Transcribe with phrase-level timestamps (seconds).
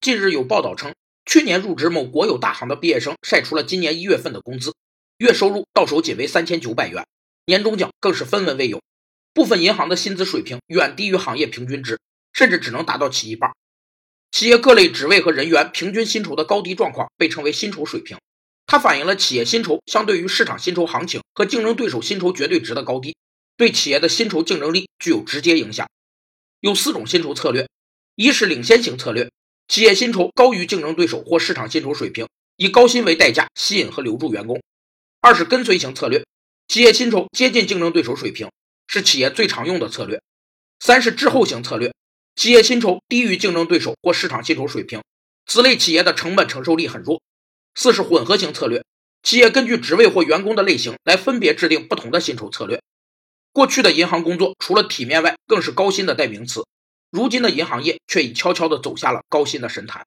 [0.00, 0.94] 近日有报道称，
[1.26, 4.74] 去年入职某国有大行的毕业生晒出了今年一月份的工资，
[5.18, 7.06] 月收入到手仅为三千九百元，
[7.44, 8.80] 年终奖更是分文未有。
[9.34, 12.00] 部分银行的薪资水平远低于行业平均值，
[12.32, 13.52] 甚至只能达到其一半。
[14.30, 18.16] 企业各类职位和人员平均薪酬的高低状况被称为薪酬水平，
[18.64, 23.14] 它反映了企业薪酬相对于市场薪酬行情和竞争对手薪酬绝对值的高低，
[23.58, 25.86] 对企业的薪酬竞争力具有直接影响。
[26.60, 27.68] 有四种薪酬策略：
[28.14, 29.30] 一是领先型策略，
[29.70, 34.58] 企业薪酬高于竞争对手或市场薪酬水平，以高薪为代价吸引和留住员工；
[35.20, 36.24] 二是跟随型策略，
[36.66, 38.50] 企业薪酬接近竞争对手水平。
[38.88, 40.20] 是企业最常用的策略。
[40.80, 41.94] 三是滞后型策略，
[42.34, 45.00] 企业薪酬低于竞争对手或市场薪酬水平，
[45.46, 47.22] 此类企业的成本承受力很弱。
[47.76, 48.82] 四是混合型策略，
[49.22, 52.82] 企业根据职位或员工的类型来分别制定不同的薪酬策略。
[53.52, 56.66] 过去的银行工作除了体面外，更是高薪的代名词。
[57.10, 60.06] 如今的银行业却已悄悄地走下了高薪的神坛。